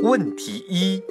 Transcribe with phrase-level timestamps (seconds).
[0.00, 1.02] 问题一：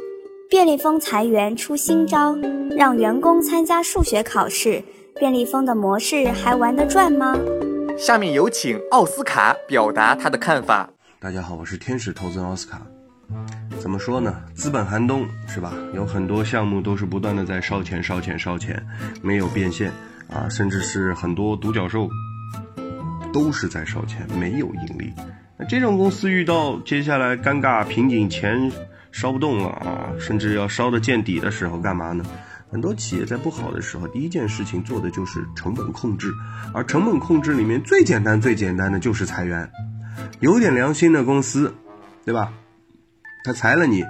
[0.50, 2.33] 便利蜂裁员出新招，
[2.77, 4.82] 让员工参加数学考试。
[5.19, 7.36] 便利蜂的模式还玩得转吗？
[7.97, 10.89] 下面有请奥斯卡表达他的看法。
[11.19, 12.82] 大家好，我是天使投资人奥斯卡。
[13.77, 14.33] 怎么说呢？
[14.55, 15.74] 资本寒冬是吧？
[15.93, 18.82] 有很多项目都是不断的在烧钱、烧钱、烧钱，
[19.21, 19.91] 没有变现
[20.29, 22.07] 啊，甚至是很多独角兽
[23.33, 25.11] 都是在烧钱，没有盈利。
[25.60, 28.71] 那这种公司遇到接下来尴尬瓶颈，钱
[29.11, 32.23] 烧不动了啊，甚至要烧的见底的时候，干嘛呢？
[32.69, 36.31] 很多企业在不好的时候，第一件事情做的就是成本控制，
[36.73, 39.67] 而成本控制里面最简单、最简单的就是裁员。
[40.41, 41.73] 有点良心的公司，
[42.25, 42.52] 对吧？
[43.44, 44.03] 他裁了你，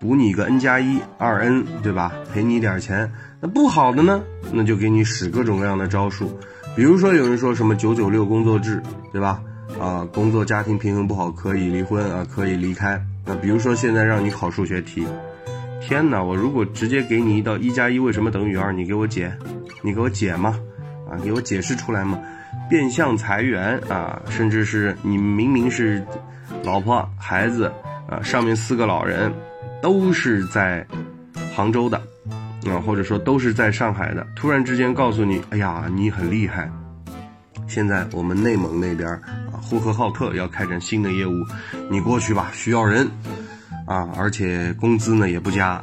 [0.00, 2.12] 补你个 n 加一二 n，对吧？
[2.34, 3.10] 赔你点钱。
[3.40, 6.38] 那不好的呢，那就给你使各种各样的招数。
[6.74, 9.40] 比如说有人说什么九九六工作制，对吧？
[9.78, 13.00] 啊，工作家庭平衡不好可以离婚啊，可以离开。
[13.26, 15.06] 那比如说现在让你考数学题。
[15.82, 16.22] 天哪！
[16.22, 19.32] 我如果直接给你一道一加一为什么等于二，你给我解，
[19.82, 20.58] 你给我解吗？
[21.10, 22.20] 啊，给我解释出来吗？
[22.68, 26.04] 变相裁员啊，甚至是你明明是
[26.62, 27.72] 老婆孩子
[28.06, 29.32] 啊，上面四个老人
[29.80, 30.86] 都是在
[31.56, 31.96] 杭州的
[32.66, 36.70] 啊，或者说都是在上海的，突然之间告诉你，哎呀，你很厉害，
[37.66, 39.08] 现在我们内蒙那边，
[39.70, 41.46] 呼和浩特要开展新的业务，
[41.88, 43.08] 你过去吧，需要人。
[43.86, 45.82] 啊，而且工资呢也不加，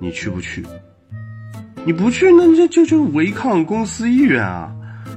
[0.00, 0.64] 你去不去？
[1.84, 4.70] 你不去，那这就就违抗公司意愿啊，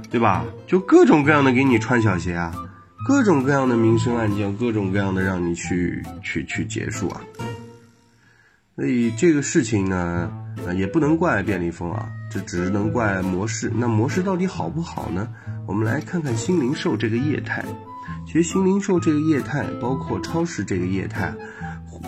[0.10, 0.46] 对吧？
[0.68, 2.54] 就各种各样的给你穿小鞋啊，
[3.06, 7.22] 各种各样的民生案件，各种各样的让你去去去结束啊。
[8.76, 10.32] 所以这个事情呢，
[10.76, 13.72] 也不能怪便利蜂啊，这只能怪模式。
[13.76, 15.28] 那模式到底好不好呢？
[15.68, 17.64] 我们来看看新零售这个业态。
[18.26, 21.34] 其实新零售这个业态，包括超市这个业态，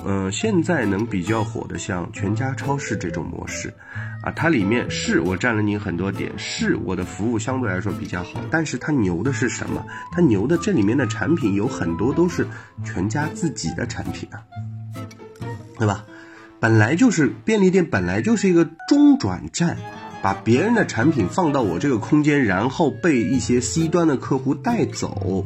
[0.05, 3.73] 呃，现在能比较火的像全家超市这种模式，
[4.21, 9.85] 啊，它里面是我占了你很多点，是我的服务相对来说比较好，但是它牛的是什么？
[10.11, 12.47] 它牛的这里面的产品有很多都是
[12.83, 14.39] 全家自己的产品啊，
[15.77, 16.05] 对吧？
[16.63, 19.75] 本来就是便利店，本来就是一个中转站，
[20.21, 25.45] 把别人的产品放到我这个空间，然后被一些 C 端的客户带走。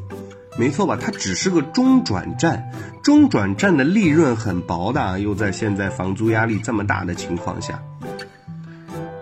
[0.59, 0.95] 没错吧？
[1.01, 7.81] 它只是个中转站，中转站的利润很薄的，又在现在房租压力这么大的情况下，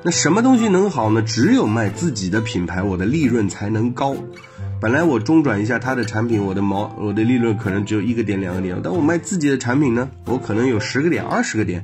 [0.03, 1.21] 那什么东西能好呢？
[1.21, 4.17] 只有卖自己的品牌，我的利润才能高。
[4.85, 11.83] 本来我中转一下他的产品，我的毛我的利润可能只有一个点两个点，但我卖自己的产品呢，我可能有十个点二十个点，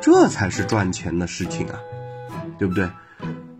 [0.00, 1.78] 这才是赚钱的事情啊，
[2.58, 2.88] 对不对？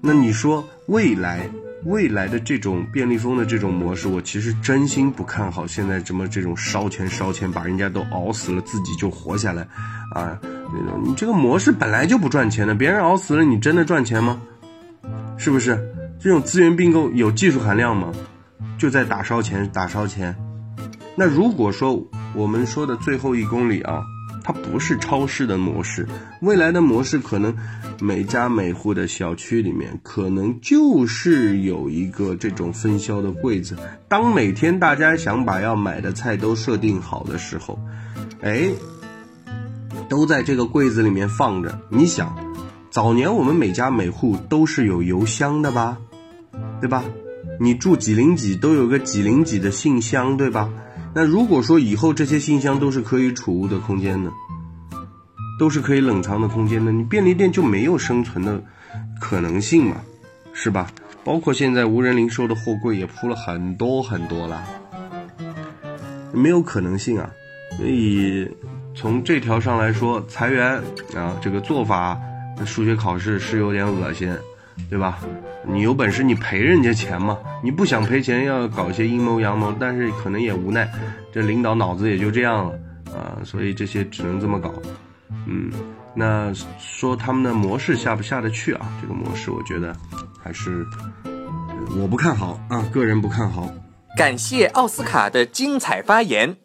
[0.01, 1.47] 那你说未来？
[1.85, 5.67] 未来的这种便利蜂的这种模式，我其实真心不看好。
[5.67, 9.69] 现在这么这种烧钱烧钱，把人家都熬死了，自己就活下来，
[10.15, 14.41] 啊，那种你这个模式本来就不赚钱的，别人熬死了，你真的赚钱吗？
[15.37, 15.79] 是不是？
[16.19, 18.11] 这种资源并购有技术含量吗？
[18.79, 20.35] 就在打烧钱，打烧钱。
[21.17, 22.03] 那如果说
[22.35, 24.01] 我们说的最后一公里啊。
[24.41, 26.09] 它不是超市的模式，
[26.41, 27.55] 未来的模式可能
[28.01, 33.77] 每家每户的小区里面可能就是有一个这种分销的柜子。
[34.09, 37.79] 当每天大家想把要买的菜都设定好的时候，
[38.41, 38.71] 哎，
[40.09, 41.79] 都在这个柜子里面放着。
[41.91, 42.35] 你想，
[42.91, 45.99] 早年我们每家每户都是有邮箱的吧，
[46.81, 47.05] 对吧？
[47.61, 50.71] 你住几零几都有个几零几的信箱，对吧？
[51.15, 54.31] 那如果说以后这些信箱都是可以储物的空间呢，
[55.59, 58.63] 都是可以冷藏的空间呢，你便利店就没有生存的
[59.21, 59.97] 可能性嘛，
[60.53, 60.91] 是吧？
[61.25, 64.63] 包括现在无人零售的货柜也铺了很多很多了，
[66.33, 67.29] 没有可能性啊。
[67.77, 68.49] 所以
[68.95, 70.81] 从这条上来说，裁员
[71.15, 72.19] 啊这个做法，
[72.65, 74.33] 数学考试是有点恶心。
[74.89, 75.19] 对吧？
[75.67, 77.39] 你有本事你赔人家钱嘛？
[77.63, 80.91] 你不想赔钱，要搞一些阴谋阳谋，但是可能也无奈，
[81.33, 82.73] 这领导脑子也就这样了
[83.15, 84.73] 啊，所以这些只能这么搞。
[85.47, 85.71] 嗯，
[86.15, 88.89] 那说他们的模式下不下得去啊？
[89.03, 89.95] 这个模式我觉得
[90.43, 90.87] 还是
[91.99, 93.71] 我不看好啊，个人不看好。
[94.17, 96.57] 感谢奥斯卡的精彩发言。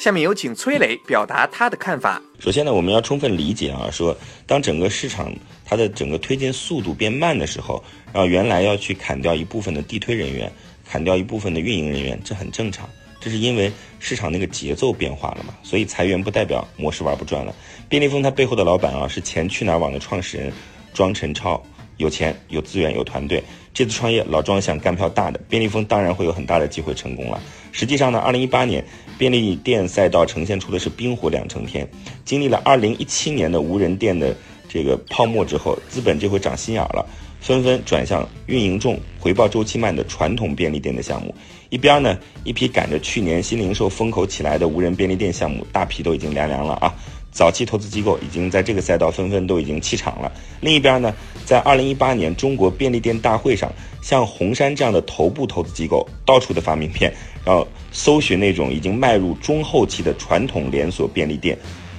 [0.00, 2.22] 下面有请崔磊表达他的看法。
[2.38, 4.16] 首先呢，我们要充分理解啊，说
[4.46, 5.30] 当整个市场
[5.62, 10.50] 它的整个推进速度变慢的时候，然后原来要去砍掉一部分的地推人员，
[10.88, 12.88] 砍掉一部分的运营人员，这很正常。
[13.20, 17.54] 这是因为市场那个节奏变化了嘛，所以裁员不代表模式玩不转了。
[17.86, 20.50] 便利蜂它背后的老板啊，是前去哪儿网的创始人
[20.94, 21.62] 庄晨超，
[21.98, 23.44] 有钱、有资源、有团队。
[23.74, 27.38] 这次创业，老庄想干票大的，便利蜂当然会有很大的机会成功了。
[27.72, 28.84] 实际上呢，二零一八年
[29.18, 31.88] 便利店赛道呈现出的是冰火两重天。
[32.24, 34.36] 经历了二零一七年的无人店的
[34.68, 37.04] 这个泡沫之后，资本这回长心眼了，
[37.40, 41.34] 纷纷转向运营重、回报周期慢的传统便利店的项目。
[41.68, 46.94] 一边呢，一批赶着去年新零售风口起来的无人便利店项目，大批都已经凉凉了啊。
[47.30, 50.30] 早期投资机构已经在这个赛道纷纷都已经弃场了。
[50.60, 53.72] 另一边呢，在二零一八年中国便利店大会上，
[54.02, 57.12] 像红杉这样的头部投资机构到处的发名片，
[57.44, 61.56] 然后搜寻那种已经迈入中后期的传统连锁便利店。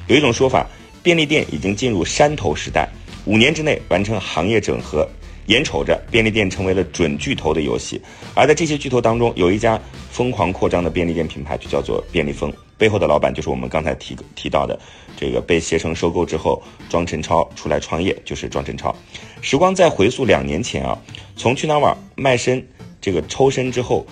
[0.08, 0.68] 有一种说法，
[1.02, 2.90] 便利店已经进入山头时代，
[3.26, 5.08] 五年之内完成行业整合。
[5.52, 7.62] 眼瞅着便利店成为了准巨头的。
[7.62, 8.02] 游戏，
[8.34, 12.52] 而在这些巨头当中，有一家疯狂扩张的便利店品牌，就叫做便利蜂。
[12.76, 14.80] 背后的老板就是我们刚才提提到的，
[15.16, 16.60] 这个被携程收购之后，
[16.90, 18.96] 庄辰超出来创业，就是庄辰超。
[19.42, 20.98] 时光再回溯两年前啊，
[21.36, 22.66] 从去哪儿网卖身
[23.00, 24.04] 这个抽身之后，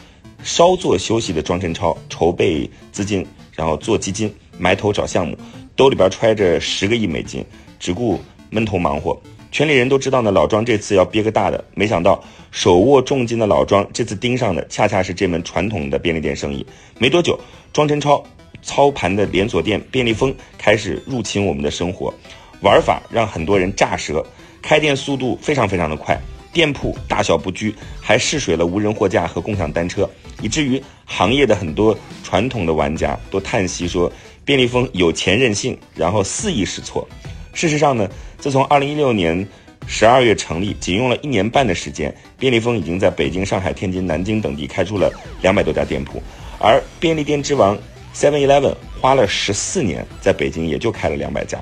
[0.44, 3.26] 稍作休息的庄辰超筹备资金，
[3.56, 5.36] 然后做基金，埋头找项目，
[5.76, 7.44] 兜里边揣着十个亿美金，
[7.80, 8.20] 只顾
[8.52, 9.20] 闷头忙活。
[9.52, 16.64] 圈里人都知道呢，老庄这次要憋个大的，没想到手握重金的老庄这次盯上的恰恰是这门传统的便利店生意。
[17.00, 17.38] 没多久，
[17.74, 18.24] 庄晨超
[18.62, 22.14] 操盘的连锁店便利蜂开始入侵我们的生活，
[22.62, 24.24] 玩法让很多人炸舌，
[24.62, 26.16] 开店速度非常非常的快，
[26.54, 30.08] 店铺大小不拘，还试水了无人货架和共享单车，
[30.44, 34.12] 以至于行业的很多传统的玩家都叹息说，
[34.46, 37.08] 便利蜂有钱任性，然后肆意试错。
[37.52, 38.08] 事实上呢。
[38.40, 39.46] 自从二零一六年
[39.86, 46.24] 十二月成立，仅用了一年半的时间，便利蜂已经在北京、上海、天津、南京等地开出了两百多家店铺，
[46.58, 47.78] 而便利店之王
[48.16, 51.60] Seven Eleven 花了十四年，在北京也就开了两百家。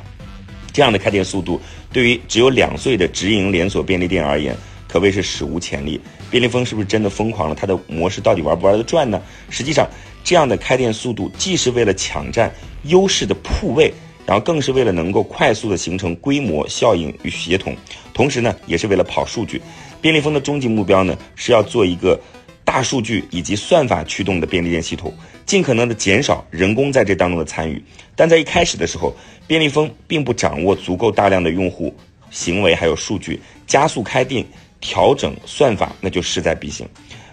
[0.71, 1.59] 这样的开店速度，
[1.91, 4.55] 对于只有两岁的直营连锁便利店而言，
[4.87, 5.99] 可谓是史无前例。
[6.29, 7.55] 便利蜂是不是真的疯狂了？
[7.55, 9.19] 它的模式到底玩不玩得转呢？
[9.49, 9.87] 实际上，
[10.23, 12.53] 这样的开店速度，既是为了抢占
[12.83, 13.91] 优势的铺位。
[14.27, 17.73] 然后更是为了能够快速的形成规模效应与协同，
[18.13, 19.61] 同时呢，也是为了跑数据。
[20.01, 22.19] 便利蜂的终极目标呢，是要做一个
[22.65, 25.13] 大数据以及算法驱动的便利店系统，
[25.45, 27.81] 尽可能的减少人工在这当中的参与。
[28.17, 29.15] 但在一开始的时候，
[29.47, 31.95] 便利蜂并不掌握足够大量的用户
[32.29, 34.45] 行为还有数据，加速开店
[34.81, 36.85] 调整算法那就势在必行。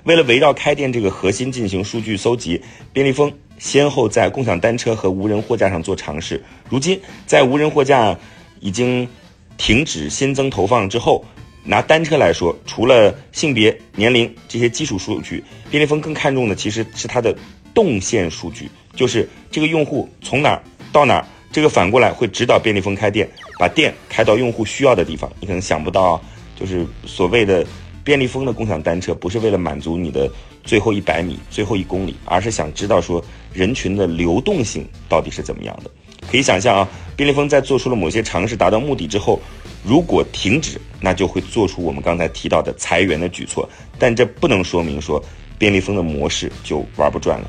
[0.05, 2.62] 为了围绕开店这个核心进行数据搜集，
[2.93, 3.32] 便利蜂。
[3.59, 8.17] 先后在共享单车和无人货架上做尝试，如今在无人货架
[8.61, 9.09] 已经
[9.56, 11.25] 停止新增投放之后，
[11.65, 17.35] 拿单车来说，除了性别、年龄这些基础数据，便利蜂更看重的其实是它的
[17.73, 20.62] 动线数据，就是这个用户从哪儿
[20.93, 23.29] 到哪儿，这个反过来会指导便利蜂开店，
[23.59, 25.31] 把店开到用户需要的地方。
[25.41, 26.23] 你可能想不到，
[26.55, 27.65] 就是所谓的
[28.03, 30.31] 便利蜂的共享单车，不是为了满足你的
[30.64, 33.25] 最后一百米、最后一公里，而是想知道说。
[33.55, 35.88] 人群的流动性到底是怎么样的？
[36.28, 39.40] 可以想象啊，便利蜂在做出了某些尝试达到目的之后，
[39.85, 43.71] 如果停止，那就会做出我们刚才提到的裁员的举措。
[43.97, 45.25] 但这不能说明说
[45.56, 47.49] 便利蜂的模式就玩不转了。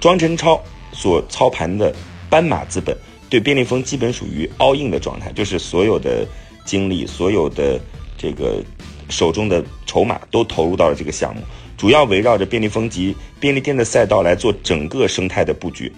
[0.00, 0.60] 庄晨超
[0.92, 1.94] 所操盘的
[2.28, 2.98] 斑马资本
[3.30, 6.26] 对便利蜂基本属于 all in 的状态，就是所有的
[6.64, 7.80] 精力、所有的
[8.18, 8.60] 这个
[9.08, 11.42] 手中的筹码都投入到了这个项目。
[11.76, 15.92] 主要围绕着便利蜂及便利店的赛道来做整个生态的布局。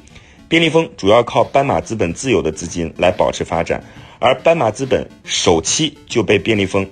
[0.49, 3.83] 便利蜂主要靠斑马资本自有的资金来保持发展，
[4.21, 6.89] 而斑马资本首期就被便利蜂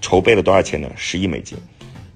[0.00, 0.90] 筹备了多少钱呢？
[0.96, 1.58] 十亿美金。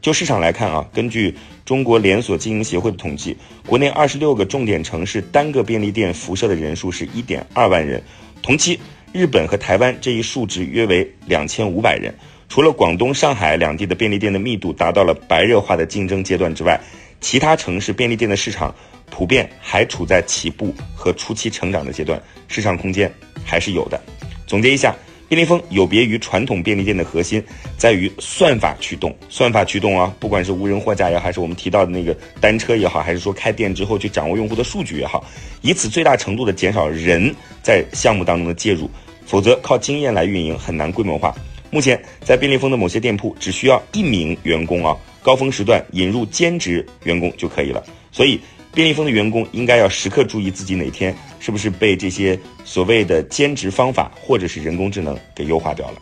[0.01, 8.03] 就市场来看啊，根据中国连锁经营协会的统计，国内二十六个重点城市单个便利店辐射的人数是一点二万人。
[8.43, 8.81] 同期，
[9.13, 12.15] 日本和台湾这一数值约为两千五百人。
[12.49, 16.81] 除了广东、上海两地的便利店的密度达到了白热化的竞争阶段之外，
[17.21, 18.75] 其他城市便利店的市场
[19.11, 23.13] 普遍还处在起步和初期成长的阶段，市场空间
[23.45, 24.01] 还是有的。
[24.47, 24.95] 总结一下，
[25.29, 27.43] 便利蜂有别于传统便利店的核心
[27.77, 35.25] 在于算法驱动，算法驱动啊，不管是无人货架也好，还是我们提到的那个单车也好，还是说开店之后去掌握用户的数据也好，
[35.63, 38.91] 以此最大程度的减少人在项目当中的介入，
[39.25, 41.35] 否则靠经验来运营很难规模化。
[41.71, 47.83] 目前，在便利蜂的某些店铺，只需要一名员工啊，高峰时段引入兼职员工就可以了。
[48.11, 48.39] 所以，
[48.75, 55.99] 便利蜂的员工应该要时刻注意自己哪天是不是被这些所谓的兼职方法或者是人工智能给优化掉了。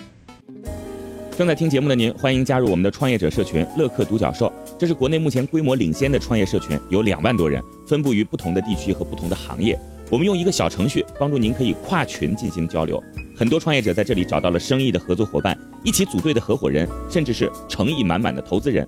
[1.37, 4.53] 正在听节目的您，欢迎加入我们的创业者社群乐客独角兽。
[4.79, 9.77] 这是国内目前规模领先的创业社群，有两万多人，分布于不同的地区和不同的行业。
[10.09, 13.03] 我们用一个小程序帮助您可以跨群进行交流。
[13.37, 18.87] 很多创业者在这里找到了生意的合作伙伴，一起组队的合伙人，甚至是诚意满满的投资人。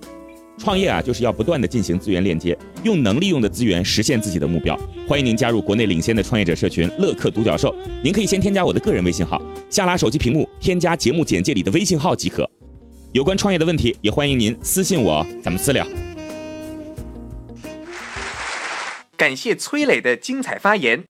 [0.63, 4.79] 创业啊，就是要不断的进行资源链接，用能利用的资源实现自己的目标。
[5.05, 7.75] 欢迎您加入国内领先的创业者社群乐客独角兽。
[8.01, 12.49] 您可以先添加我的个人微信号，下拉手机屏幕添加节目简介里的微信号即可。
[13.11, 15.85] 有关创业的问题，也欢迎您私信我，咱们私聊。
[19.17, 21.03] 感谢崔磊的精彩发言。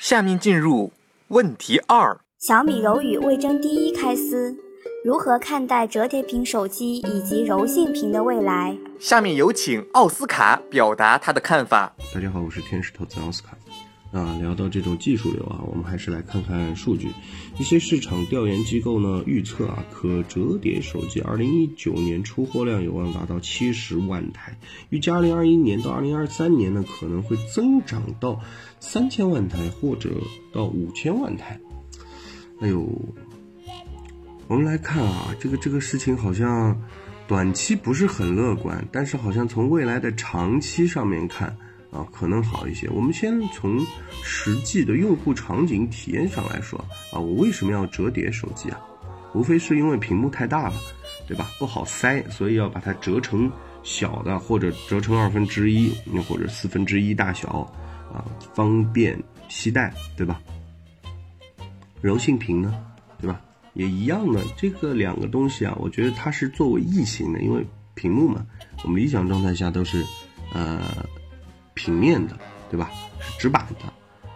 [0.00, 0.92] 下面进入
[1.26, 4.56] 问题二：小米柔宇味征第一开撕，
[5.04, 8.76] 如何看待折叠屏手机以及柔性屏的未来？
[8.98, 11.94] 下面有请奥斯卡表达他的看法。
[12.12, 13.56] 大家好，我是天使投资奥斯卡。
[14.10, 17.12] 啊，聊到这种技术流啊，我们还是来看看数据。
[17.60, 24.58] 一些市场调研机构呢预测啊，可折叠手机二零一九年出货量有望达到七十万台，
[24.90, 28.40] 预计二零二一年到二零二三年呢可能会增长到
[28.80, 30.10] 三千万台或者
[30.52, 31.60] 到五千万台。
[32.60, 32.84] 哎呦，
[34.48, 36.76] 我们来看啊，这个这个事情好像
[37.28, 41.56] 短期不是很乐观，但是好像从未来的长期上面看。
[41.90, 42.86] 啊，可能好一些。
[42.90, 43.80] 我们先从
[44.22, 46.78] 实际的用户场景体验上来说
[47.10, 48.78] 啊，我为什么要折叠手机啊？
[49.32, 50.74] 无非是因为屏幕太大了，
[51.26, 51.50] 对吧？
[51.58, 53.50] 不好塞，所以要把它折成
[53.82, 55.90] 小的，或者折成二分之一，
[56.28, 57.48] 或者四分之一大小，
[58.12, 60.38] 啊，方便携带，对吧？
[62.02, 62.78] 柔性屏呢，
[63.78, 68.46] 也一样的，这个两个东西啊，我觉得它是作为异形的，因为屏幕嘛，
[68.84, 70.04] 我们理想状态下都是，
[70.52, 70.82] 呃。
[71.80, 72.36] 平面的，
[72.68, 72.90] 对吧？
[73.20, 73.92] 是直板的。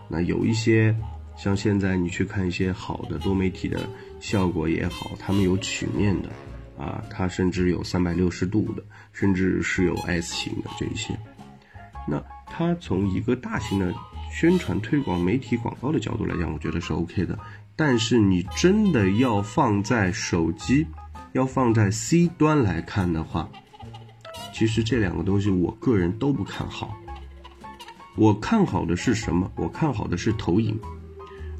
[0.06, 0.94] 那有一些
[1.37, 3.80] 像现在你去看一些好的多媒体的
[4.20, 6.30] 效果也好，他们有曲面的
[6.78, 11.18] 啊，它甚至有三百六十度的，甚至是有 S 型的这一些。
[12.06, 13.92] 那它从一个大型的
[14.30, 17.37] 宣传推广、媒体广告的角度来讲，我觉得是 OK 的。
[17.75, 20.87] 但是你真的要放在手机，
[21.33, 23.49] 要放在 C 端来看的话，
[24.52, 26.97] 其实这两个东西我个人都不看好。
[28.14, 29.50] 我看好的是什么？
[29.57, 30.79] 我看好的是投影。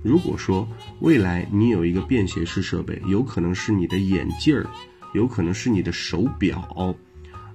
[0.04, 0.69] 如果说
[1.00, 4.66] 未来你有一个便携式设备，有可能是你的眼镜儿，
[5.14, 6.95] 有可能是你的手表，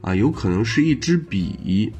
[0.02, 1.94] 啊，有可能是一支笔，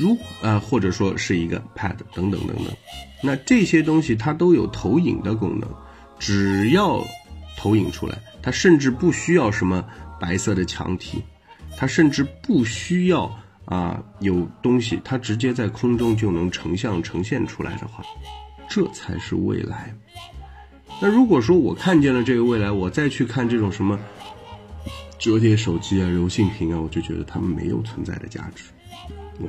[0.00, 2.66] 如呃，或者说是一个 Pad 等等等等，
[3.22, 5.68] 那这些东西它都有投影的功能，
[6.18, 7.04] 只要
[7.56, 9.84] 投影出来，它甚至不需要什么
[10.18, 11.22] 白色的墙体，
[11.76, 13.30] 它甚至不需要。
[13.66, 18.02] 啊，有东西它直接在空中就能成像呈现出来的话，
[18.68, 19.94] 这才是未来。
[21.00, 23.96] 那如果说我看见了这个未来，我再去看这种什么
[25.20, 28.64] 折叠手机啊、柔性屏啊，我就觉得它们没有存在的价值，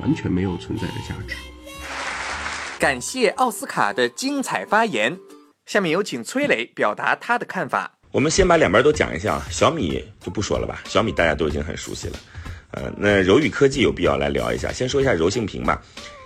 [0.00, 1.34] 完全没有存在的价值。
[2.78, 5.16] 感谢奥斯卡的精彩发言，
[5.66, 7.92] 下面有请崔磊表达他的看法。
[8.10, 12.18] 我们先把两边都讲一下啊，小米就不说了吧，小米大家都已经很熟悉了。
[12.72, 14.72] 呃，那柔宇科技有必要来聊一下。
[14.72, 15.80] 先说一下柔性屏吧，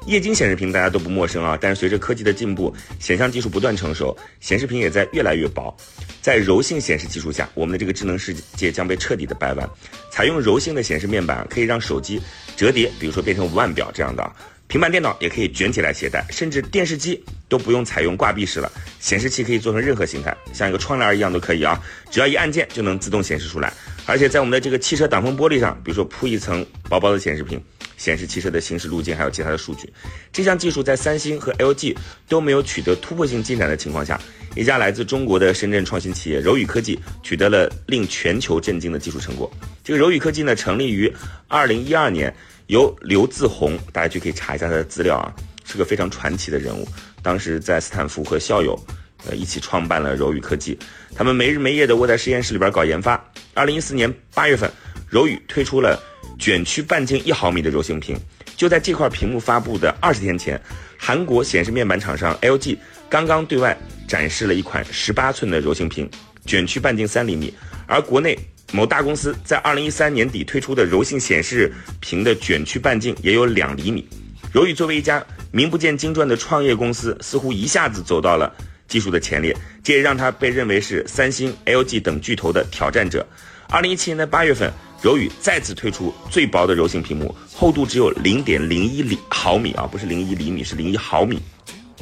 [0.06, 1.58] 液晶显示屏大家都不陌生啊。
[1.60, 5.76] 但是随着科技的进步，显像技术不断成熟，显示屏也在越来越薄。
[6.22, 9.68] 在柔性显示技术下，我们的这个智能世界将被彻底的掰弯。
[10.10, 12.20] 采用柔性的显示面板，可以让手机
[12.56, 14.32] 折叠，比如说变成腕表这样的。
[14.68, 23.72] 平板电脑也可以卷起来携带，甚至电视机都不用采用挂壁式了，显示器可以做成任何形态，像一个窗帘一样都可以啊，只要一按键就能自动显示出来。
[24.06, 27.62] 而且在我们的这个汽车挡风玻璃上，比如说铺一层薄薄的显示屏，
[27.96, 29.92] 显示汽车的行驶路径还有其他的数据。
[30.32, 31.96] 这项技术在三星和 LG
[32.28, 34.20] 都没有取得突破性进展的情况下，
[34.54, 39.50] 一家来自中国的深圳创新企业柔宇科技取得了令全球震惊的技术成果。
[39.82, 41.12] 这个柔宇科技呢，成立于
[41.48, 42.34] 二零一二年。
[42.68, 45.32] 由刘自宏，大家就可以查一下他的资料啊，
[45.64, 46.84] 是个非常传奇的人物。
[47.22, 48.76] 当时在斯坦福和校友，
[49.24, 50.76] 呃，一起创办了柔宇科技。
[51.14, 53.24] 他们没日没夜的窝在实验室里边搞研发。
[53.54, 54.68] 二零一四年八月份，
[55.08, 56.02] 柔宇推出了
[56.38, 58.18] 卷曲半径一毫米的柔性屏。
[58.56, 60.60] 就在这块屏幕发布的二十天前，
[60.98, 62.78] 韩国显示面板厂商 LG
[63.08, 63.76] 刚刚对外
[64.08, 66.10] 展示了一款十八寸的柔性屏，
[66.44, 67.52] 卷曲半径三厘米。
[67.86, 68.38] 而国内。
[68.72, 74.04] 某大公司在二零一三年底推出的柔性显示屏的卷曲半径也有两厘米。
[74.52, 78.52] 柔宇作为一家名不见经传的创业公司，似乎一下子走到了
[78.88, 83.24] 技术的前列，这也让它被认为是三星、LG 等巨头的挑战者。
[83.68, 84.68] 二零一七年的八月份，
[85.06, 91.40] 柔宇再次推出最薄的柔性屏幕，厚度只有零点零一厘毫米啊，不是零一厘米，是零一毫米。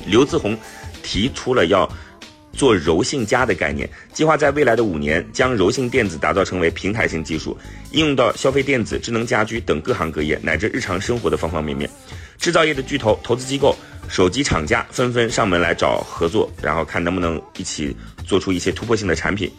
[0.07, 0.57] 刘自宏
[1.03, 1.87] 提出了要
[2.55, 7.55] 做柔性家的概念，计划在未来的五年将柔性电子打造成为平台型技术，
[7.91, 11.91] 应用到消费电子、智能家居等各行各业，乃至日常生活的方方面面。
[12.39, 13.77] 制造业的巨头、投资机构、
[14.09, 19.51] 手机厂家纷纷上门来找合作，然后看能不能一起做出一些突破性的产品。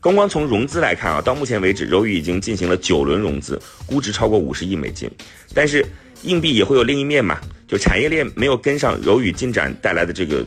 [0.00, 5.10] 光光从融资来看啊，到目前为止，柔宇已经进行了九轮融资，估值超过五十亿美金。
[5.54, 5.86] 但是
[6.22, 10.44] 硬币也会有另一面嘛，就产业链没有跟上柔宇进展带来的这个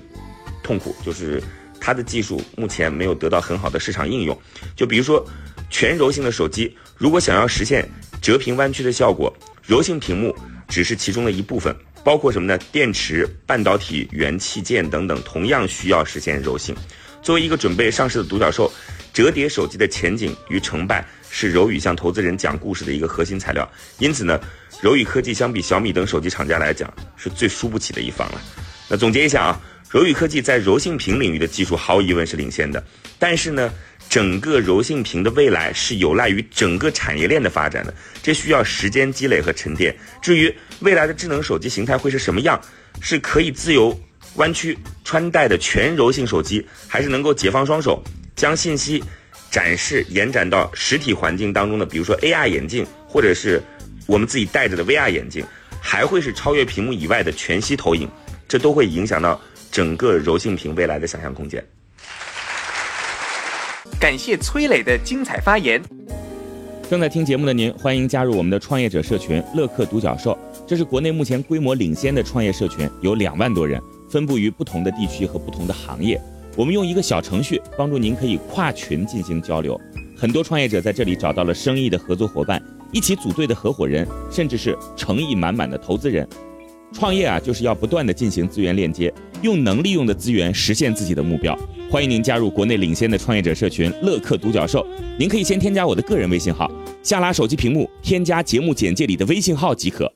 [0.61, 1.41] 痛苦，就是
[1.79, 4.37] 它的技术目前没有得到很好的市场应用。
[4.75, 5.25] 就比如说
[5.69, 7.89] 全柔性的手机，如果想要实现
[8.21, 9.33] 折屏弯曲的效果，
[9.65, 10.35] 柔性屏幕
[10.67, 11.73] 只是其中的一部分，
[12.05, 12.57] 包括什么呢？
[12.71, 16.73] 电池、半导体、元器件等等，同样需要实现柔性。
[17.21, 18.71] 作为一个准备上市的独角兽。
[19.11, 23.65] 折叠手机的前景与成败是柔宇向投资人讲故事的一个核心材料，
[23.97, 24.37] 因此呢，
[24.81, 28.41] 柔宇科技相比小米等手机厂家来讲是最输不起的一方了。
[28.89, 32.83] 那总结一下啊，柔宇科技在柔性屏领域的技术毫无疑问是领先的，
[33.17, 33.73] 但是呢，
[34.09, 37.93] 整个柔性屏的未来是有赖于整个产业链的发展的，
[38.23, 39.95] 这需要时间积累和沉淀。
[40.21, 42.59] 至于未来的智能手机形态会是什么样，
[43.01, 43.97] 是可以自由
[44.35, 48.01] 弯曲穿戴的全柔性手机，还是能够解放双手？
[48.35, 49.03] 将信息
[49.49, 53.61] 展示延展到实体环境当中的，比如说 AR 眼镜，或者是
[54.07, 55.45] 我们自己戴着的 VR 眼镜，
[55.81, 58.09] 还会是超越屏幕以外的全息投影，
[58.47, 61.65] 这都会影响到整个柔性屏未来的想象空间。
[64.05, 65.81] 感谢崔磊的精彩发言。
[66.87, 76.21] 正在听节目的您，欢迎加入我们的创业者社群“乐客独角兽”，这是国内目前规模领先的创业社群，有两万多人，分布于不同的地区和不同的行业。
[76.55, 79.75] 我们用一个小程序帮助您，可以跨群进行交流。
[80.15, 86.27] 很多创业者在这里找到了生意的合作伙伴，一起组队的合伙人，甚至是诚意满满的投资人。
[86.95, 91.53] 创业啊，就是要不断的进行资源链接，用能利用的资源实现自己的目标。
[91.91, 94.87] 欢迎您加入国内领先的创业者社群“乐客独角兽”。
[95.19, 96.71] 您可以先添加我的个人微信号，
[97.03, 100.09] 下拉手机屏幕添加节目简介里的微信号即可。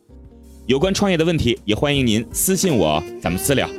[0.67, 3.69] 有关创业的问题，也欢迎您私信我，咱们私聊。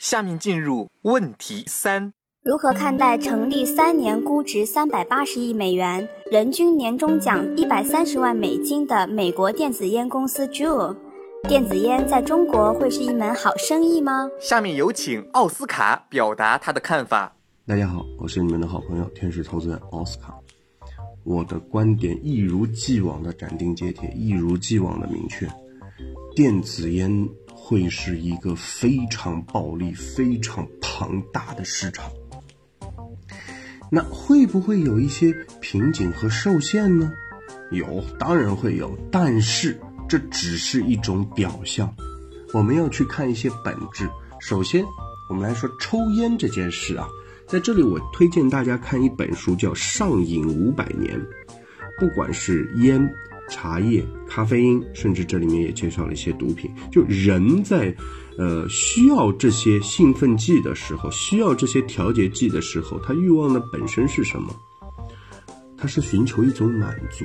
[0.00, 2.12] 下面进入问题三：
[2.46, 10.96] 如何看待成立三年、估值三百八十亿美元、人均年终奖一百三十万美金的美国电子烟公司 Juul？
[11.48, 14.30] 电子烟在中国会是一门好生意吗？
[14.40, 17.34] 下面有请奥斯卡表达他的看法。
[17.66, 20.32] 大家好，我是你们的好朋友天使投资人奥斯卡。
[21.24, 25.48] 我的观点一如既往的斩钉截铁，一如既往的明确：
[26.36, 27.28] 电子烟。
[27.58, 32.04] 会是一个非常暴利、非常庞大的市场。
[33.90, 37.12] 那会不会有一些瓶颈和受限呢？
[37.70, 38.98] 有，当然会有。
[39.10, 41.94] 但是这只是一种表象，
[42.52, 44.08] 我们要去看一些本质。
[44.40, 44.84] 首先，
[45.28, 47.06] 我们来说抽烟这件事啊，
[47.46, 51.18] 在这里我推荐大家看一本书，叫《上瘾五百年》，
[51.98, 53.08] 不管是烟。
[53.48, 56.68] 茶叶、咖啡因，甚至这里面也介绍了一些毒品。
[56.90, 57.94] 就人在，
[58.38, 64.54] 呃，需要这些兴奋剂的时候，需要这些调节剂的时候，他欲望的本身是什么？
[65.76, 67.24] 他是寻求一种满足，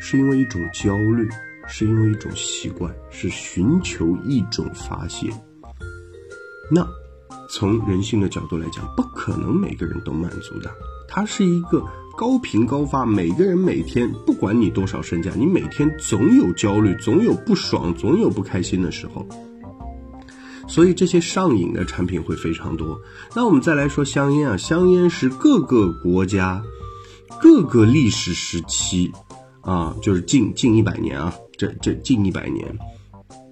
[0.00, 1.28] 是因为一种焦虑，
[1.66, 5.28] 是因为一种习惯，是寻求一种发泄。
[6.70, 6.86] 那
[7.50, 10.70] 从人性的角度来讲，不可能每个人都满足的，
[11.08, 11.82] 它是一个。
[12.16, 19.24] 高频高发，每个人每天，不管你多少身价，你每天总有焦虑，总有不爽，总有不开心的时候。
[20.68, 23.00] 所以这些上瘾的产品会非常多。
[23.34, 26.62] 那我们再来说香烟啊，香烟是各个国家、
[27.40, 29.10] 各个历史时期
[29.62, 32.78] 啊，就是近近一百年啊，这这近一百年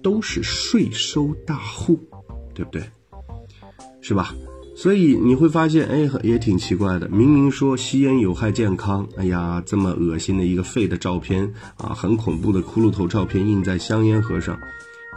[0.01, 1.99] 都是税收大户，
[2.53, 2.83] 对不对？
[3.99, 4.33] 是吧？
[4.75, 7.09] 所以你会发现，哎，也挺奇怪的。
[7.09, 14.55] 明明说吸烟有害健康，哎呀，这么恶心的一个肺的照片啊，很恐怖的骷髅头照片印在香烟盒上，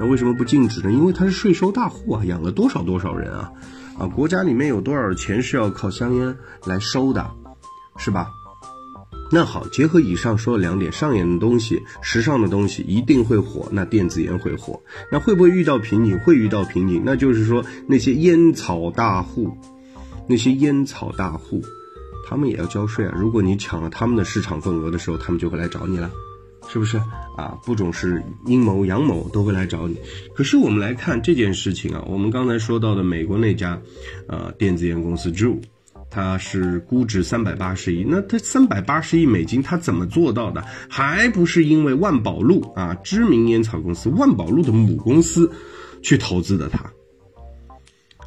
[0.00, 0.90] 那为什么不禁止呢？
[0.90, 3.52] 因为他是税收大户啊，养了多少多少人啊，
[3.98, 6.34] 啊，国家里面有多少钱是要靠香烟
[6.64, 7.30] 来收的，
[7.98, 8.30] 是吧？
[9.32, 14.82] 那好，结合以上说的两点，上瘾的东西、时尚的东西一定会火，那电子烟会火，
[15.12, 16.18] 那会不会遇到瓶颈？
[16.20, 19.56] 会遇到瓶颈，那就是说那些烟草大户，
[20.26, 21.62] 那些烟草大户，
[22.26, 23.14] 他们也要交税啊。
[23.16, 26.10] 如果你抢了他们的市场份额的时候，他们就会来找你了，
[26.72, 26.96] 是不是
[27.36, 27.58] 啊？
[27.64, 29.96] 不种是阴谋阳谋都会来找你。
[30.34, 33.80] 可是我们来看这件事情啊，我们刚才说到的美国那家，
[34.28, 35.58] 呃，电子烟公司 Juul。
[36.12, 40.60] 它是估值三百八十亿，那它三百八十亿美金，它怎么做到的？
[40.88, 45.50] 还不是因为万宝路啊，知名烟草公司万宝路的母公司
[46.02, 46.84] 去投资的它。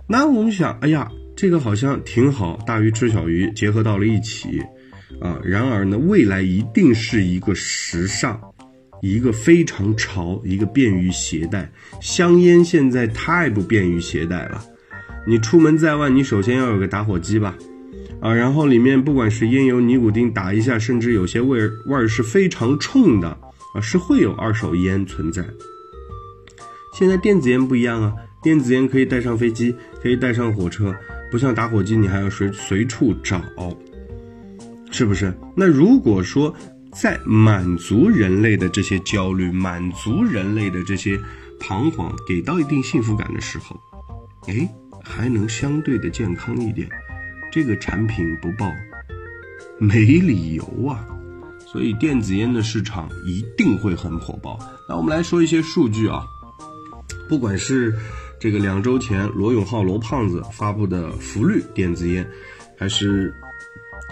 [0.08, 4.62] 那我们想，哎呀，这个好像挺好，大鱼吃小鱼，结合到了一起
[5.20, 5.40] 啊。
[5.44, 8.40] 然而呢，未来一定是一个时尚，
[9.02, 11.72] 一个非常潮，一个便于携带。
[12.02, 14.64] 香烟现在太不便于携带了，
[15.28, 17.56] 你出门在外，你首先要有个打火机吧，
[18.20, 23.30] 啊，然后里面不管是烟油、尼古丁打一下，甚至有些味儿味儿是非常冲的
[23.76, 25.44] 啊，是会有二手烟存在。
[26.94, 28.14] 现在电子烟不一样啊。
[28.44, 30.94] 电子烟可以带上飞机，可以带上火车，
[31.32, 33.42] 不像打火机，你还要随随处找，
[34.94, 35.38] 是不是？
[35.56, 36.56] 那如果说
[36.94, 41.20] 在满足人类的这些焦虑，满足人类的这些
[41.60, 43.76] 彷徨，给到一定幸福感的时候，
[44.48, 44.70] 哎，
[45.04, 46.88] 还能相对的健康一点，
[47.52, 48.72] 这个产品不爆，
[49.80, 51.06] 没理由啊。
[51.66, 54.60] 所以电子烟的市场一定会很火爆。
[54.88, 56.24] 那我们来说一些数据啊，
[57.28, 57.94] 不管是。
[58.40, 62.30] 这个两周前，罗永浩罗胖子发布的福绿电子烟，
[62.78, 63.34] 还是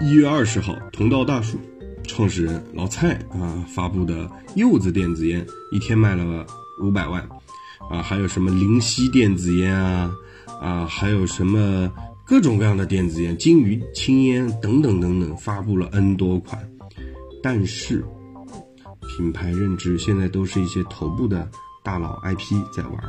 [0.04, 1.60] 一月二十号，同道大树
[2.04, 6.44] 创始人老蔡啊发布的柚子电子烟，一天卖了
[6.82, 7.22] 五百万，
[7.88, 10.12] 啊，还有什么灵犀电子烟啊，
[10.60, 11.92] 啊，还有什么
[12.26, 16.68] 各种各样的电子烟，金鱼青烟等等等等，发布了 N 多款，
[17.44, 18.04] 但是
[19.16, 21.48] 品牌认知现在都是一些头部的
[21.84, 23.04] 大佬 IP 在玩。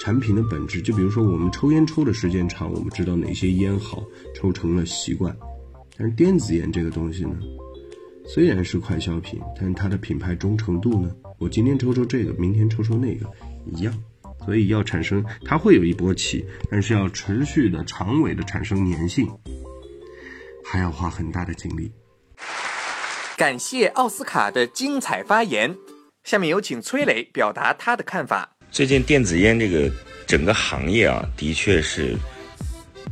[0.00, 4.02] 产品的本质，就比如说我们抽烟抽的时间长，我们知道哪些烟好，
[4.34, 5.36] 抽成了习惯。
[6.00, 7.36] 但是电子烟这个东西呢，
[8.26, 13.30] 虽然是快消品，但是它的品牌忠诚度呢，我今天抽抽这个，明天抽抽那个，
[13.66, 13.94] 一样。
[14.46, 19.28] 所以要产生，它会有一波起，但是要持续的、长尾的产生粘性，
[20.64, 21.92] 还要花很大的精力。
[23.36, 25.76] 感谢奥斯卡的精彩发言，
[26.24, 28.56] 下面有请崔磊表达他的看法。
[28.70, 29.92] 最近电子烟这个
[30.26, 32.16] 整个行业啊，的确是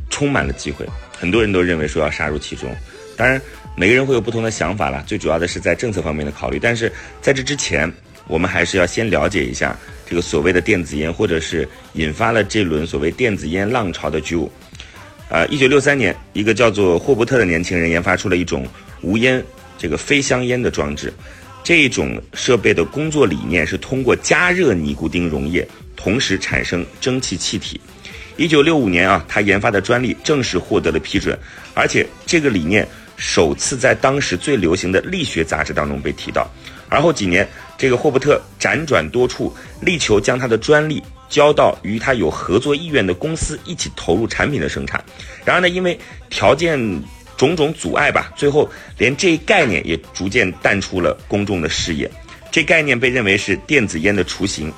[0.09, 0.87] 充满了机会，
[1.19, 2.73] 很多人都认为说要杀入其中。
[3.17, 3.41] 当然，
[3.75, 5.03] 每个人会有不同的想法了。
[5.05, 6.57] 最主要的是在政策方面的考虑。
[6.57, 6.89] 但是
[7.21, 7.91] 在这之前，
[8.27, 9.77] 我们还是要先了解一下
[10.09, 14.49] 这个所谓的电子烟，或者是引发了这轮所谓电子烟浪潮的 Ju。
[15.27, 18.65] 呃，一九六三年，一个叫做霍伯特的年轻人研发出了一种
[19.01, 19.43] 无烟
[19.77, 21.13] 这个非香烟的装置。
[21.61, 27.79] 这种设备的工作理念是通过加热尼古丁溶液，同时产生蒸汽气体。
[28.39, 31.37] 一九六五年啊，他研发的专利正式获得了批准，
[31.73, 36.49] 而且这个理念首次在当时最流行的力学杂志当中被提到。
[36.87, 37.45] 而后几年，
[37.77, 45.03] 这个霍伯特辗转多处，力求将他的专利交到与他有合作意愿的公司一起投入产品的生产。
[45.43, 45.99] 然而呢，因为
[46.29, 46.79] 条件。
[47.37, 52.11] 种种阻碍吧，最后连这一概念也逐渐淡出了公众的视野。
[52.51, 54.69] 这概念被认为是电子烟的雏形。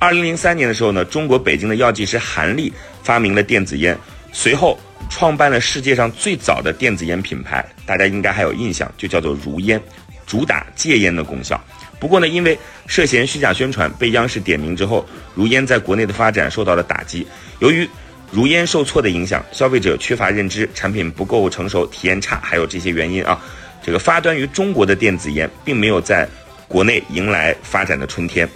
[0.00, 3.98] 二零零三年的时候呢，中国北京的药剂师韩立发明了电子烟，
[4.32, 4.78] 随后
[5.10, 9.80] 创办了世界上最早的电子烟品牌，大家应该还有印象，就叫做如烟，
[10.24, 11.60] 主打戒烟的功效。
[11.98, 12.56] 不过呢，因为
[12.86, 17.26] 涉嫌虚假宣传被央视点名之后，如烟在国内的发展受到了打击。
[17.58, 17.88] 由于
[18.30, 23.40] 如烟受挫的影响，消费者缺乏认知，产品不够成熟，体验差，还有这些原因啊。
[23.82, 26.28] 这个发端于中国的电子烟，并没有在
[26.68, 28.48] 国内迎来发展的春天。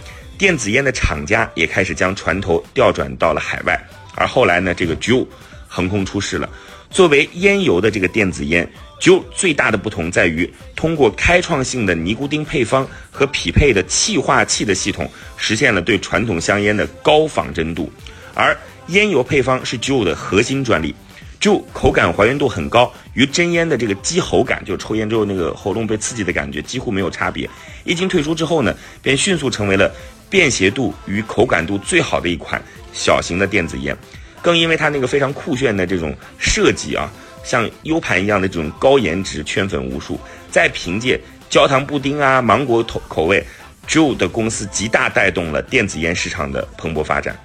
[0.42, 3.80] 电子烟的厂家也开始将船头调转到了海外。
[4.16, 5.24] 而后来呢，这个 Juul
[5.68, 6.50] 横空出世了。
[6.90, 8.68] 作为烟油的这个电子烟
[9.00, 17.88] ，Juul 最大的不同在于通过开创性的尼古丁配方和匹配的气化器的系统，实现了对传统香烟的高仿真度，
[18.34, 18.58] 而。
[18.88, 20.92] 烟油配方是 Juul 的核心专利
[21.40, 27.48] ，Ju 口感还原度很高，与真烟的这个激喉感，就抽烟之后那个喉咙被刺激的感觉几乎没有差别。
[27.84, 29.88] 一经退出之后呢，便迅速成为了
[30.32, 32.60] 便携度与口感度最好的一款
[32.94, 33.94] 小型的电子烟。
[34.40, 37.12] 更因为它那个非常酷炫的这种设计啊，
[37.44, 40.18] 像 U 盘一样的这种高颜值圈粉无数。
[40.50, 43.44] 再凭借焦糖布丁啊、芒果口口味
[43.86, 47.38] ，Ju 的公司极大带动了电子烟市场的蓬勃发展。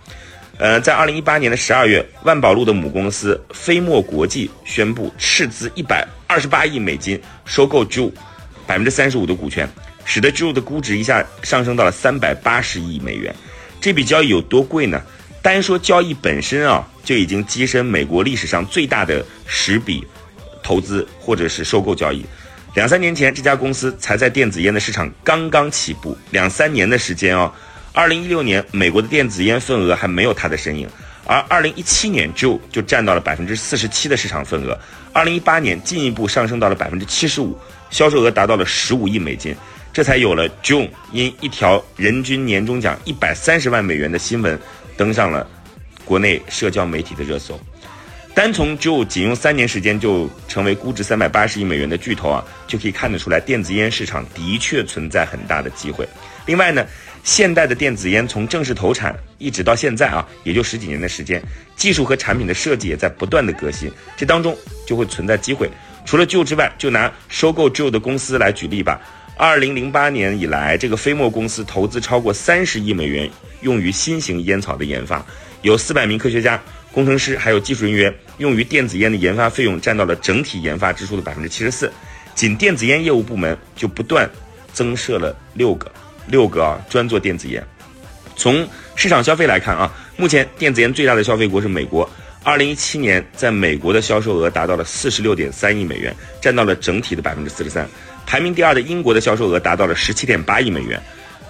[0.58, 8.12] 呃，在二零一八年的十二月，万宝路的母公司飞墨国际宣布斥资一百二十八亿美金收购 Ju，
[8.66, 9.70] 百分之三十五的股权，
[10.08, 13.36] 使得 Juul 的估值一下上升到了三百八十亿美元。
[13.82, 15.00] 这笔交易有多贵呢？
[15.42, 20.06] 单说交易本身啊，就已经跻身美国历史上最大的十笔
[20.64, 22.26] 投资或者是收购交易。
[22.74, 27.52] 两三年前，这家公司才在电子烟的市场刚刚起步，两三年的时间哦。
[27.92, 30.88] 二零一六年，美国的电子烟份额还没有它的身影，
[31.26, 34.78] 而二零一七年 Joe 就占到了百分之四十七的市场份额，
[35.14, 37.58] 二零一八年进一步上升到了百分之七十五，
[37.90, 39.56] 销售额达到了十五亿美金，
[39.94, 44.60] 这才有了 Joe 因一条人均年终奖一百三十万美元的新闻
[44.96, 45.48] 登上了
[46.06, 47.60] 国内社交媒体的热搜。
[48.36, 56.08] 单从 Joe 仅用三年时间就成为估值三百八十亿美元的巨头啊，就可以看得出来电子烟市场的确存在很大的机会。
[56.46, 56.86] 另外呢，
[57.24, 61.42] 现代的电子烟从正式投产一直到现在啊，也就十几年的时间，
[61.76, 65.68] 技术和产品的设计也在不断的革新，这当中就会存在机会。
[66.06, 69.02] 除了 Joe 之外，就拿收购 Joe 的公司来举例吧。
[69.38, 73.30] 二零零八年以来，这个飞墨公司投资超过三十亿美元，
[73.62, 75.24] 用于新型烟草的研发，
[75.62, 76.60] 有四百名科学家。
[76.92, 81.92] 工程师还有技术人员用于电子烟的研发费用占到了整体研发支出的百分之七十四，
[82.34, 84.28] 仅电子烟业务部门就不断
[84.74, 85.92] 增设了六个，
[86.26, 87.64] 六个啊专做电子烟。
[88.36, 92.10] 从市场消费来看啊，目前电子烟最大的消费国是美国，
[92.42, 97.88] 二零一七年在美国的销售额达到了四十六点三亿美元，占到了整体的百分之四十三。
[98.28, 101.02] 排名第二的英国的销售额达到了十七点八亿美元。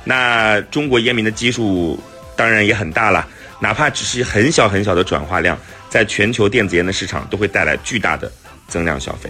[0.04, 2.00] 那中国烟民的基数
[2.36, 3.28] 当然也很大了。
[3.60, 5.58] 哪怕只是很小很小的转化量，
[5.90, 8.32] 在全球电子烟的市场都会带来巨大的
[8.68, 9.30] 增量消费。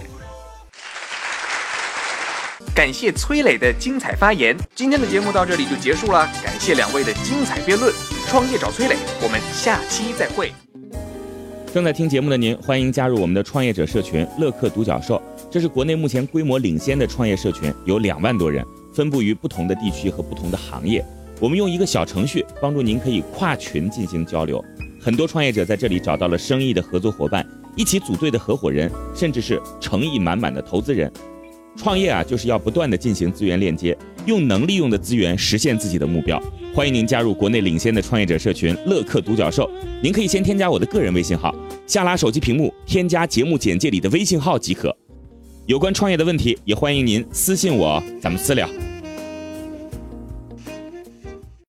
[2.74, 6.28] 感谢崔磊的精彩发言，今天的节目到这里就结束了。
[6.44, 7.90] 感谢两位的精彩辩论，
[8.28, 10.52] 创业找崔磊，我们下期再会。
[11.72, 21.02] 正在听节目的您，欢迎加入我们的创业者社群乐客独角兽，这是国内目前规模领先的创业社群，有两万多人，分布于不同的地区和不同的行业。
[21.40, 24.62] 我们用一个小程序帮助您，可以跨群进行交流。
[25.00, 31.10] 很多创业者在这里找到了生意的合作伙伴，一起组队的合伙人，甚至是诚意满满的投资人。
[31.76, 36.38] 创业啊，就是要不断的进行资源链接，用能利用的资源实现自己的目标。
[36.74, 39.70] 欢迎您加入国内领先的创业者社群乐客独角兽。
[40.02, 41.54] 您可以先添加我的个人微信号，
[41.86, 44.94] 下拉手机屏幕添加节目简介里的微信号即可。
[45.68, 48.66] 有关创业的问题，也欢迎您私信我，咱们私聊。